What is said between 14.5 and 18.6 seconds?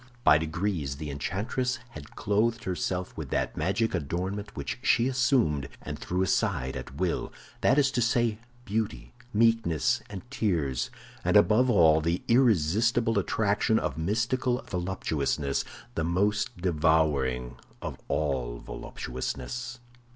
voluptuousness, the most devouring of all